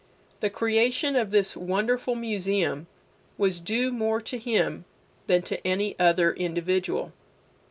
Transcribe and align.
The 0.39 0.49
creation 0.49 1.15
of 1.15 1.29
this 1.29 1.55
wonderful 1.55 2.15
museum 2.15 2.87
was 3.37 3.59
due 3.59 3.91
more 3.91 4.19
to 4.21 4.39
him 4.39 4.85
than 5.27 5.43
to 5.43 5.61
any 5.63 5.95
other 5.99 6.33
individual. 6.33 7.13